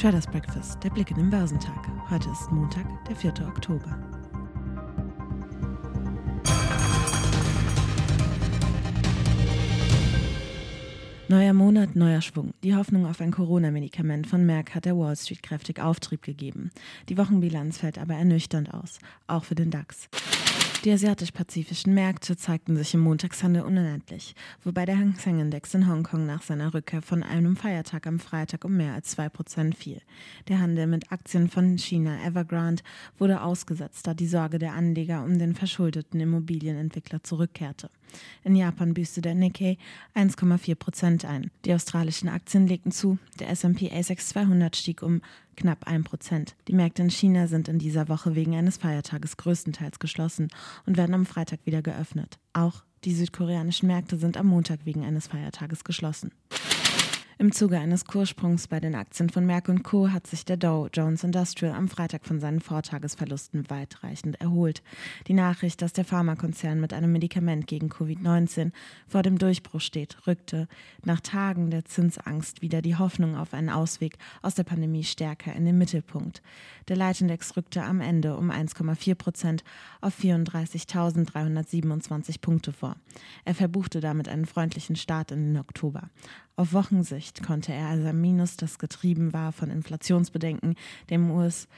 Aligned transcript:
Traders 0.00 0.26
Breakfast, 0.26 0.82
der 0.82 0.88
Blick 0.88 1.10
in 1.10 1.18
den 1.18 1.28
Börsentag. 1.28 1.86
Heute 2.08 2.30
ist 2.30 2.50
Montag, 2.50 2.86
der 3.04 3.14
4. 3.14 3.34
Oktober. 3.46 3.98
Neuer 11.28 11.52
Monat, 11.52 11.96
neuer 11.96 12.22
Schwung. 12.22 12.54
Die 12.62 12.74
Hoffnung 12.74 13.04
auf 13.04 13.20
ein 13.20 13.30
Corona-Medikament 13.30 14.26
von 14.26 14.46
Merck 14.46 14.74
hat 14.74 14.86
der 14.86 14.96
Wall 14.96 15.16
Street 15.16 15.42
kräftig 15.42 15.80
Auftrieb 15.80 16.22
gegeben. 16.22 16.70
Die 17.10 17.18
Wochenbilanz 17.18 17.76
fällt 17.76 17.98
aber 17.98 18.14
ernüchternd 18.14 18.72
aus, 18.72 19.00
auch 19.26 19.44
für 19.44 19.54
den 19.54 19.70
DAX. 19.70 20.08
Die 20.84 20.92
asiatisch-pazifischen 20.92 21.92
Märkte 21.92 22.38
zeigten 22.38 22.74
sich 22.74 22.94
im 22.94 23.00
Montagshandel 23.00 23.64
unendlich, 23.64 24.34
wobei 24.64 24.86
der 24.86 24.96
Hang 24.96 25.14
Seng 25.18 25.38
Index 25.38 25.74
in 25.74 25.86
Hongkong 25.86 26.24
nach 26.24 26.40
seiner 26.40 26.72
Rückkehr 26.72 27.02
von 27.02 27.22
einem 27.22 27.54
Feiertag 27.54 28.06
am 28.06 28.18
Freitag 28.18 28.64
um 28.64 28.78
mehr 28.78 28.94
als 28.94 29.14
2% 29.18 29.74
fiel. 29.74 30.00
Der 30.48 30.58
Handel 30.58 30.86
mit 30.86 31.12
Aktien 31.12 31.50
von 31.50 31.76
China 31.76 32.24
Evergrande 32.24 32.82
wurde 33.18 33.42
ausgesetzt, 33.42 34.06
da 34.06 34.14
die 34.14 34.26
Sorge 34.26 34.58
der 34.58 34.72
Anleger 34.72 35.22
um 35.22 35.38
den 35.38 35.54
verschuldeten 35.54 36.18
Immobilienentwickler 36.18 37.22
zurückkehrte. 37.22 37.90
In 38.42 38.56
Japan 38.56 38.94
büßte 38.94 39.20
der 39.20 39.34
Nikkei 39.34 39.76
1,4% 40.14 41.26
ein. 41.26 41.50
Die 41.66 41.74
australischen 41.74 42.30
Aktien 42.30 42.66
legten 42.66 42.90
zu. 42.90 43.18
Der 43.38 43.50
S&P 43.50 43.92
ASX 43.92 44.30
200 44.30 44.74
stieg 44.74 45.02
um 45.02 45.20
knapp 45.60 45.86
1% 45.86 46.54
Die 46.68 46.72
Märkte 46.72 47.02
in 47.02 47.10
China 47.10 47.46
sind 47.46 47.68
in 47.68 47.78
dieser 47.78 48.08
Woche 48.08 48.34
wegen 48.34 48.56
eines 48.56 48.78
Feiertages 48.78 49.36
größtenteils 49.36 49.98
geschlossen 49.98 50.48
und 50.86 50.96
werden 50.96 51.14
am 51.14 51.26
Freitag 51.26 51.60
wieder 51.64 51.82
geöffnet. 51.82 52.38
Auch 52.52 52.82
die 53.04 53.14
südkoreanischen 53.14 53.86
Märkte 53.86 54.16
sind 54.18 54.36
am 54.36 54.46
Montag 54.46 54.80
wegen 54.84 55.04
eines 55.04 55.28
Feiertages 55.28 55.84
geschlossen. 55.84 56.32
Im 57.40 57.50
Zuge 57.52 57.78
eines 57.78 58.04
Kurssprungs 58.04 58.68
bei 58.68 58.80
den 58.80 58.94
Aktien 58.94 59.30
von 59.30 59.46
Merck 59.46 59.70
Co. 59.82 60.10
hat 60.10 60.26
sich 60.26 60.44
der 60.44 60.58
Dow 60.58 60.90
Jones 60.92 61.24
Industrial 61.24 61.74
am 61.74 61.88
Freitag 61.88 62.26
von 62.26 62.38
seinen 62.38 62.60
Vortagesverlusten 62.60 63.70
weitreichend 63.70 64.38
erholt. 64.42 64.82
Die 65.26 65.32
Nachricht, 65.32 65.80
dass 65.80 65.94
der 65.94 66.04
Pharmakonzern 66.04 66.78
mit 66.78 66.92
einem 66.92 67.12
Medikament 67.12 67.66
gegen 67.66 67.88
Covid-19 67.88 68.72
vor 69.08 69.22
dem 69.22 69.38
Durchbruch 69.38 69.80
steht, 69.80 70.26
rückte 70.26 70.68
nach 71.02 71.20
Tagen 71.20 71.70
der 71.70 71.86
Zinsangst 71.86 72.60
wieder 72.60 72.82
die 72.82 72.96
Hoffnung 72.96 73.36
auf 73.36 73.54
einen 73.54 73.70
Ausweg 73.70 74.18
aus 74.42 74.54
der 74.54 74.64
Pandemie 74.64 75.04
stärker 75.04 75.54
in 75.54 75.64
den 75.64 75.78
Mittelpunkt. 75.78 76.42
Der 76.88 76.96
Leitindex 76.96 77.56
rückte 77.56 77.82
am 77.82 78.02
Ende 78.02 78.36
um 78.36 78.50
1,4 78.50 79.14
Prozent 79.14 79.64
auf 80.02 80.14
34.327 80.18 82.42
Punkte 82.42 82.74
vor. 82.74 82.96
Er 83.46 83.54
verbuchte 83.54 84.00
damit 84.00 84.28
einen 84.28 84.44
freundlichen 84.44 84.96
Start 84.96 85.30
in 85.30 85.54
den 85.54 85.56
Oktober. 85.56 86.10
Auf 86.60 86.74
Wochensicht 86.74 87.42
konnte 87.42 87.72
er 87.72 87.86
also 87.86 88.08
am 88.08 88.20
Minus, 88.20 88.58
das 88.58 88.78
getrieben 88.78 89.32
war 89.32 89.50
von 89.50 89.70
Inflationsbedenken, 89.70 90.74
dem 91.08 91.30
US- 91.30 91.68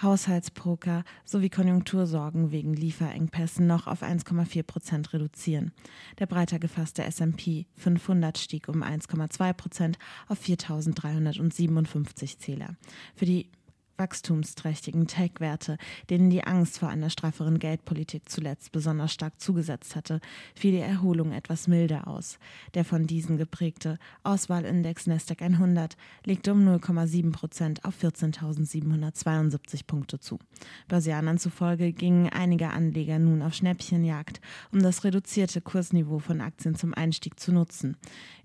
Haushaltspoker 0.00 1.02
sowie 1.24 1.50
Konjunktursorgen 1.50 2.52
wegen 2.52 2.72
Lieferengpässen 2.72 3.66
noch 3.66 3.88
auf 3.88 4.04
1,4 4.04 4.62
Prozent 4.62 5.12
reduzieren. 5.12 5.72
Der 6.20 6.26
breiter 6.26 6.60
gefasste 6.60 7.02
S&P 7.02 7.66
500 7.74 8.38
stieg 8.38 8.68
um 8.68 8.84
1,2 8.84 9.52
Prozent 9.54 9.98
auf 10.28 10.40
4.357 10.40 12.38
Zähler. 12.38 12.76
Für 13.16 13.26
die 13.26 13.50
wachstumsträchtigen 13.98 15.06
Tech-Werte, 15.06 15.76
denen 16.08 16.30
die 16.30 16.44
Angst 16.44 16.78
vor 16.78 16.88
einer 16.88 17.10
strafferen 17.10 17.58
Geldpolitik 17.58 18.28
zuletzt 18.28 18.72
besonders 18.72 19.12
stark 19.12 19.40
zugesetzt 19.40 19.96
hatte, 19.96 20.20
fiel 20.54 20.72
die 20.72 20.78
Erholung 20.78 21.32
etwas 21.32 21.68
milder 21.68 22.06
aus. 22.08 22.38
Der 22.74 22.84
von 22.84 23.06
diesen 23.06 23.36
geprägte 23.36 23.98
Auswahlindex 24.22 25.06
Nasdaq 25.06 25.42
100 25.42 25.96
legte 26.24 26.52
um 26.52 26.66
0,7 26.66 27.32
Prozent 27.32 27.84
auf 27.84 27.94
14.772 28.02 29.86
Punkte 29.86 30.18
zu. 30.20 30.38
Börsianern 30.86 31.38
zufolge 31.38 31.92
gingen 31.92 32.28
einige 32.28 32.70
Anleger 32.70 33.18
nun 33.18 33.42
auf 33.42 33.54
Schnäppchenjagd, 33.54 34.40
um 34.72 34.82
das 34.82 35.04
reduzierte 35.04 35.60
Kursniveau 35.60 36.18
von 36.18 36.40
Aktien 36.40 36.74
zum 36.74 36.94
Einstieg 36.94 37.38
zu 37.40 37.52
nutzen. 37.52 37.96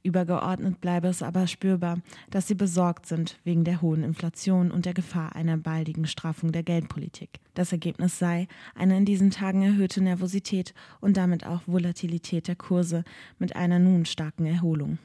Übergeordnet 0.03 0.81
bleibe 0.81 1.08
es 1.08 1.24
aber 1.24 1.47
spürbar, 1.47 2.00
dass 2.30 2.47
sie 2.47 2.56
besorgt 2.56 3.06
sind 3.06 3.40
wegen 3.44 3.64
der 3.64 3.81
hohen 3.81 4.03
Inflation 4.03 4.70
und 4.72 4.85
der 4.85 4.94
Gefahr 4.94 5.35
einer 5.44 5.58
baldigen 5.58 6.08
Straffung 6.08 6.52
der 6.52 6.64
Geldpolitik. 6.64 7.40
Das 7.54 7.72
Ergebnis 7.72 8.18
sei 8.18 8.48
eine 8.76 8.98
in 8.98 9.06
diesen 9.06 9.30
Tagen 9.30 9.62
erhöhte 9.62 10.02
Nervosität 10.02 10.74
und 11.02 11.18
damit 11.18 11.46
auch 11.46 11.62
Volatilität 11.68 12.48
der 12.48 12.56
Kurse 12.56 13.04
mit 13.38 13.56
einer 13.56 13.80
nun 13.80 14.06
starken 14.06 14.46
Erholung. 14.46 14.98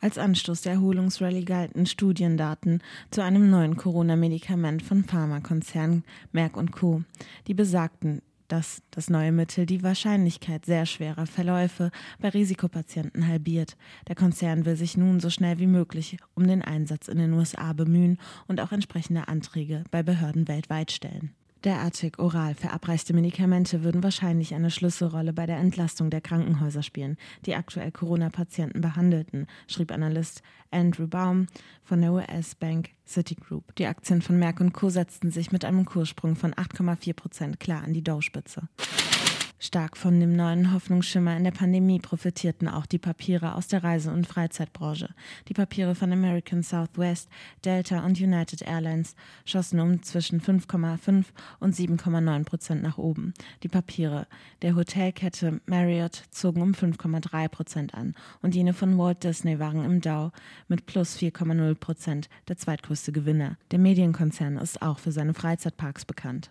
Als 0.00 0.18
Anstoß 0.18 0.60
der 0.60 0.74
Erholungsrallye 0.74 1.44
galten 1.44 1.86
Studiendaten 1.86 2.82
zu 3.10 3.22
einem 3.22 3.48
neuen 3.48 3.76
Corona-Medikament 3.76 4.82
von 4.82 5.04
Pharmakonzern 5.04 6.04
Merck 6.32 6.54
Co. 6.72 7.02
Die 7.46 7.54
besagten 7.54 8.20
dass 8.48 8.82
das 8.90 9.10
neue 9.10 9.32
Mittel 9.32 9.66
die 9.66 9.82
Wahrscheinlichkeit 9.82 10.66
sehr 10.66 10.86
schwerer 10.86 11.26
Verläufe 11.26 11.90
bei 12.20 12.28
Risikopatienten 12.28 13.26
halbiert. 13.26 13.76
Der 14.08 14.14
Konzern 14.16 14.64
will 14.64 14.76
sich 14.76 14.96
nun 14.96 15.20
so 15.20 15.30
schnell 15.30 15.58
wie 15.58 15.66
möglich 15.66 16.16
um 16.34 16.46
den 16.46 16.62
Einsatz 16.62 17.08
in 17.08 17.18
den 17.18 17.32
USA 17.32 17.72
bemühen 17.72 18.18
und 18.46 18.60
auch 18.60 18.72
entsprechende 18.72 19.28
Anträge 19.28 19.84
bei 19.90 20.02
Behörden 20.02 20.48
weltweit 20.48 20.92
stellen. 20.92 21.34
Derartig 21.66 22.20
oral 22.20 22.54
verabreichte 22.54 23.12
Medikamente 23.12 23.82
würden 23.82 24.04
wahrscheinlich 24.04 24.54
eine 24.54 24.70
Schlüsselrolle 24.70 25.32
bei 25.32 25.46
der 25.46 25.56
Entlastung 25.56 26.10
der 26.10 26.20
Krankenhäuser 26.20 26.84
spielen, 26.84 27.16
die 27.44 27.56
aktuell 27.56 27.90
Corona-Patienten 27.90 28.80
behandelten, 28.80 29.48
schrieb 29.66 29.90
Analyst 29.90 30.44
Andrew 30.70 31.08
Baum 31.08 31.48
von 31.82 32.00
der 32.00 32.12
US-Bank 32.12 32.90
Citigroup. 33.04 33.74
Die 33.74 33.86
Aktien 33.86 34.22
von 34.22 34.38
Merck 34.38 34.62
Co. 34.74 34.90
setzten 34.90 35.32
sich 35.32 35.50
mit 35.50 35.64
einem 35.64 35.86
Kurssprung 35.86 36.36
von 36.36 36.54
8,4 36.54 37.14
Prozent 37.14 37.58
klar 37.58 37.82
an 37.82 37.92
die 37.92 38.04
Dow-Spitze. 38.04 38.68
Stark 39.58 39.96
von 39.96 40.20
dem 40.20 40.36
neuen 40.36 40.74
Hoffnungsschimmer 40.74 41.34
in 41.34 41.44
der 41.44 41.50
Pandemie 41.50 41.98
profitierten 41.98 42.68
auch 42.68 42.84
die 42.84 42.98
Papiere 42.98 43.54
aus 43.54 43.68
der 43.68 43.82
Reise- 43.82 44.12
und 44.12 44.26
Freizeitbranche. 44.26 45.08
Die 45.48 45.54
Papiere 45.54 45.94
von 45.94 46.12
American 46.12 46.62
Southwest, 46.62 47.30
Delta 47.64 48.04
und 48.04 48.20
United 48.20 48.60
Airlines 48.62 49.16
schossen 49.46 49.80
um 49.80 50.02
zwischen 50.02 50.42
5,5 50.42 51.24
und 51.58 51.74
7,9 51.74 52.44
Prozent 52.44 52.82
nach 52.82 52.98
oben. 52.98 53.32
Die 53.62 53.68
Papiere 53.68 54.26
der 54.60 54.76
Hotelkette 54.76 55.60
Marriott 55.64 56.24
zogen 56.30 56.60
um 56.60 56.72
5,3 56.72 57.48
Prozent 57.48 57.94
an 57.94 58.14
und 58.42 58.54
jene 58.54 58.74
von 58.74 58.98
Walt 58.98 59.24
Disney 59.24 59.58
waren 59.58 59.84
im 59.86 60.02
Dow 60.02 60.32
mit 60.68 60.84
plus 60.84 61.16
4,0 61.16 61.74
Prozent 61.76 62.28
der 62.48 62.58
zweitgrößte 62.58 63.10
Gewinner. 63.10 63.56
Der 63.70 63.78
Medienkonzern 63.78 64.58
ist 64.58 64.82
auch 64.82 64.98
für 64.98 65.12
seine 65.12 65.32
Freizeitparks 65.32 66.04
bekannt. 66.04 66.50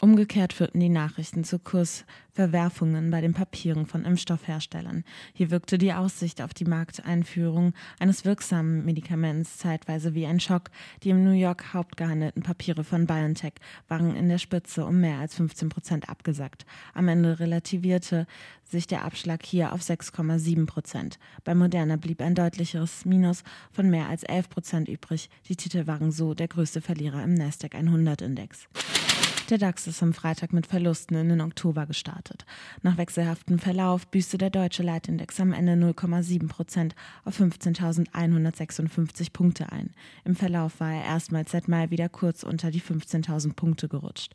Umgekehrt 0.00 0.52
führten 0.52 0.78
die 0.78 0.90
Nachrichten 0.90 1.42
zu 1.42 1.58
Kursverwerfungen 1.58 3.10
bei 3.10 3.20
den 3.20 3.34
Papieren 3.34 3.84
von 3.84 4.04
Impfstoffherstellern. 4.04 5.02
Hier 5.32 5.50
wirkte 5.50 5.76
die 5.76 5.92
Aussicht 5.92 6.40
auf 6.40 6.54
die 6.54 6.66
Markteinführung 6.66 7.74
eines 7.98 8.24
wirksamen 8.24 8.84
Medikaments 8.84 9.58
zeitweise 9.58 10.14
wie 10.14 10.26
ein 10.26 10.38
Schock. 10.38 10.70
Die 11.02 11.10
im 11.10 11.24
New 11.24 11.32
York 11.32 11.74
hauptgehandelten 11.74 12.44
Papiere 12.44 12.84
von 12.84 13.08
BioNTech 13.08 13.54
waren 13.88 14.14
in 14.14 14.28
der 14.28 14.38
Spitze 14.38 14.86
um 14.86 15.00
mehr 15.00 15.18
als 15.18 15.34
15 15.34 15.68
Prozent 15.68 16.08
abgesackt. 16.08 16.64
Am 16.94 17.08
Ende 17.08 17.40
relativierte 17.40 18.28
sich 18.62 18.86
der 18.86 19.04
Abschlag 19.04 19.44
hier 19.44 19.72
auf 19.72 19.80
6,7 19.80 20.66
Prozent. 20.66 21.18
Bei 21.42 21.56
Moderna 21.56 21.96
blieb 21.96 22.20
ein 22.20 22.36
deutlicheres 22.36 23.04
Minus 23.04 23.42
von 23.72 23.90
mehr 23.90 24.08
als 24.08 24.22
11 24.22 24.48
Prozent 24.48 24.88
übrig. 24.88 25.28
Die 25.48 25.56
Titel 25.56 25.88
waren 25.88 26.12
so 26.12 26.34
der 26.34 26.46
größte 26.46 26.80
Verlierer 26.80 27.24
im 27.24 27.34
Nasdaq 27.34 27.74
100 27.74 28.22
Index. 28.22 28.68
Der 29.48 29.56
DAX 29.56 29.86
ist 29.86 30.02
am 30.02 30.12
Freitag 30.12 30.52
mit 30.52 30.66
Verlusten 30.66 31.16
in 31.16 31.30
den 31.30 31.40
Oktober 31.40 31.86
gestartet. 31.86 32.44
Nach 32.82 32.98
wechselhaftem 32.98 33.58
Verlauf 33.58 34.06
büßte 34.06 34.36
der 34.36 34.50
deutsche 34.50 34.82
Leitindex 34.82 35.40
am 35.40 35.54
Ende 35.54 35.72
0,7 35.72 36.48
Prozent 36.48 36.94
auf 37.24 37.40
15.156 37.40 39.32
Punkte 39.32 39.72
ein. 39.72 39.94
Im 40.26 40.36
Verlauf 40.36 40.80
war 40.80 40.92
er 40.92 41.04
erstmals 41.04 41.52
seit 41.52 41.66
Mai 41.66 41.88
wieder 41.88 42.10
kurz 42.10 42.42
unter 42.42 42.70
die 42.70 42.82
15.000 42.82 43.54
Punkte 43.54 43.88
gerutscht. 43.88 44.34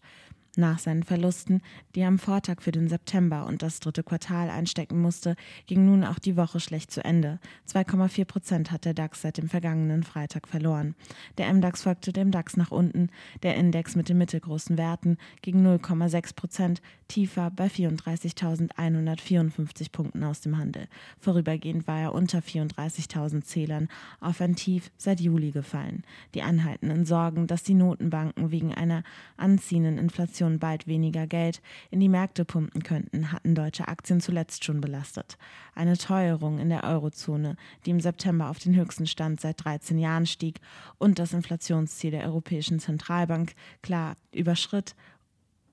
Nach 0.55 0.77
seinen 0.77 1.01
Verlusten, 1.01 1.63
die 1.95 2.01
er 2.01 2.09
am 2.09 2.19
Vortag 2.19 2.61
für 2.61 2.71
den 2.71 2.88
September 2.88 3.47
und 3.47 3.63
das 3.63 3.79
dritte 3.79 4.03
Quartal 4.03 4.51
einstecken 4.51 5.01
musste, 5.01 5.35
ging 5.65 5.83
nun 5.83 6.03
auch 6.03 6.19
die 6.19 6.38
Woche 6.38 6.59
schlecht 6.59 6.91
zu 6.91 7.03
Ende. 7.03 7.39
2,4 7.67 8.25
Prozent 8.25 8.71
hat 8.71 8.85
der 8.85 8.94
DAX 8.94 9.23
seit 9.23 9.39
dem 9.39 9.50
vergangenen 9.50 10.03
Freitag 10.03 10.47
verloren. 10.47 10.94
Der 11.39 11.51
MDAX 11.51 11.81
folgte 11.81 12.13
dem 12.13 12.29
DAX 12.29 12.55
nach 12.55 12.69
unten, 12.69 13.09
der 13.41 13.55
Index 13.55 13.95
mit 13.95 14.09
den 14.09 14.19
mittelgroßen 14.19 14.77
Werten 14.77 15.17
ging 15.41 15.65
0,6 15.65 16.35
Prozent 16.35 16.83
tiefer 17.07 17.49
bei 17.49 17.65
34.154 17.65 19.91
Punkten 19.91 20.23
aus 20.23 20.41
dem 20.41 20.59
Handel. 20.59 20.88
Vorübergehend 21.19 21.88
war 21.88 21.99
er 21.99 22.13
unter 22.13 22.38
34.000 22.39 23.41
Zählern 23.41 23.88
auf 24.19 24.39
ein 24.39 24.56
Tief 24.56 24.91
seit 24.97 25.19
Juli 25.19 25.49
gefallen. 25.49 26.03
Die 26.35 26.44
anhaltenden 26.44 27.06
Sorgen, 27.06 27.47
dass 27.47 27.63
die 27.63 27.73
Notenbanken 27.73 28.51
wegen 28.51 28.71
einer 28.73 29.03
anziehenden 29.38 29.97
Inflation 29.97 30.43
Inflation 30.44 30.60
bald 30.60 30.88
weniger 30.88 31.28
Geld 31.28 31.62
in 31.90 32.00
die 32.00 32.10
Märkte 32.10 32.45
pumpen 32.45 32.84
könnten, 32.84 33.31
hatten 33.31 33.56
deutsche 33.56 33.88
Aktien 33.88 34.19
zuletzt 34.19 34.63
schon 34.63 34.81
belastet. 34.81 35.38
Eine 35.74 35.98
Teuerung 35.98 36.60
in 36.60 36.69
der 36.69 36.84
Eurozone, 36.84 37.56
die 37.86 37.92
im 37.92 38.00
September 38.00 38.50
auf 38.50 38.60
den 38.60 38.75
höchsten 38.75 39.07
Stand 39.07 39.40
seit 39.40 39.63
13 39.63 39.98
Jahren 39.98 40.25
stieg 40.25 40.60
und 40.98 41.19
das 41.19 41.34
Inflationsziel 41.34 42.12
der 42.12 42.25
Europäischen 42.25 42.80
Zentralbank 42.80 43.54
klar 43.81 44.16
überschritt, 44.34 44.95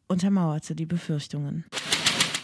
untermauerte 0.07 0.75
die 0.75 0.87
Befürchtungen. 0.87 1.65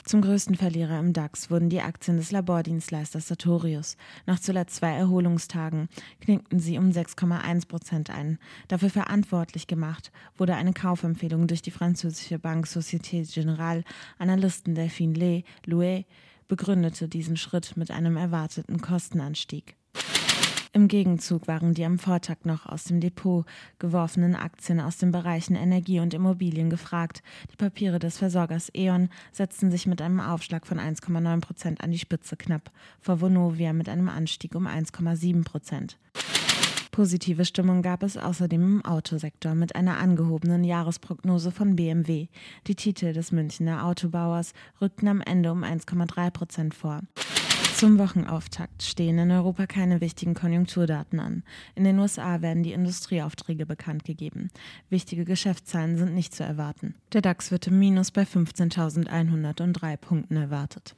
Zum 0.06 0.20
größten 0.20 0.54
Verlierer 0.54 1.00
im 1.00 1.12
DAX 1.12 1.50
wurden 1.50 1.68
die 1.68 1.80
Aktien 1.80 2.16
des 2.16 2.30
Labordienstleisters 2.30 3.26
Sartorius. 3.26 3.96
Nach 4.24 4.38
zuletzt 4.38 4.76
zwei 4.76 4.92
Erholungstagen 4.92 5.88
knickten 6.20 6.60
sie 6.60 6.78
um 6.78 6.90
6,1 6.90 7.66
Prozent 7.66 8.10
ein. 8.10 8.38
Dafür 8.68 8.90
verantwortlich 8.90 9.66
gemacht 9.66 10.12
wurde 10.36 10.54
eine 10.54 10.72
Kaufempfehlung 10.72 11.48
durch 11.48 11.60
die 11.60 11.72
französische 11.72 12.38
Bank 12.38 12.66
Société 12.66 13.28
Générale. 13.28 13.82
Analysten 14.16 14.76
Delphine 14.76 15.42
Louet 15.64 16.06
begründete 16.46 17.08
diesen 17.08 17.36
Schritt 17.36 17.76
mit 17.76 17.90
einem 17.90 18.16
erwarteten 18.16 18.80
Kostenanstieg. 18.80 19.74
Im 20.76 20.88
Gegenzug 20.88 21.49
waren 21.49 21.73
die 21.73 21.87
am 21.87 21.99
Vortag 21.99 22.44
noch 22.44 22.67
aus 22.67 22.84
dem 22.84 23.00
Depot 23.00 23.46
geworfenen 23.78 24.34
Aktien 24.34 24.78
aus 24.78 24.99
den 24.99 25.11
Bereichen 25.11 25.55
Energie 25.55 26.00
und 26.00 26.12
Immobilien 26.12 26.69
gefragt. 26.69 27.23
Die 27.50 27.56
Papiere 27.56 27.99
des 27.99 28.19
Versorgers 28.19 28.70
E.ON 28.75 29.08
setzten 29.32 29.70
sich 29.70 29.87
mit 29.87 30.02
einem 30.02 30.20
Aufschlag 30.20 30.67
von 30.67 30.78
1,9 30.78 31.40
Prozent 31.40 31.81
an 31.81 31.93
die 31.93 31.99
Spitze 31.99 32.37
knapp, 32.37 32.70
vor 33.00 33.23
Vonovia 33.23 33.73
mit 33.73 33.88
einem 33.88 34.11
Anstieg 34.11 34.55
um 34.55 34.67
1,7 34.67 35.44
Prozent. 35.44 35.96
Positive 36.93 37.46
Stimmung 37.46 37.81
gab 37.81 38.02
es 38.02 38.19
außerdem 38.19 38.61
im 38.61 38.84
Autosektor 38.84 39.55
mit 39.55 39.75
einer 39.76 39.96
angehobenen 39.96 40.62
Jahresprognose 40.62 41.52
von 41.52 41.76
BMW. 41.76 42.28
Die 42.67 42.75
Titel 42.75 43.14
des 43.14 43.32
Münchner 43.32 43.87
Autobauers 43.87 44.52
rückten 44.82 45.08
am 45.08 45.23
Ende 45.23 45.52
um 45.52 45.64
1,3 45.64 46.31
Prozent 46.31 46.75
vor. 46.75 47.00
Zum 47.76 47.99
Wochenauftakt 47.99 48.82
stehen 48.82 49.19
in 49.19 49.31
Europa 49.31 49.67
keine 49.67 50.00
wichtigen 50.00 50.32
Konjunkturdaten 50.32 51.20
an. 51.20 51.43
In 51.75 51.84
den 51.84 51.99
USA 51.99 52.40
werden 52.40 52.62
die 52.62 52.73
Industrieaufträge 52.73 53.67
bekannt 53.67 54.06
gegeben. 54.06 54.49
Wichtige 54.88 55.26
Geschäftszahlen 55.26 55.99
sind 55.99 56.14
nicht 56.14 56.34
zu 56.34 56.43
erwarten. 56.43 56.94
Der 57.12 57.20
DAX 57.20 57.50
wird 57.50 57.67
im 57.67 57.78
Minus 57.78 58.12
bei 58.12 58.23
15.103 58.23 59.99
Punkten 59.99 60.37
erwartet. 60.37 60.94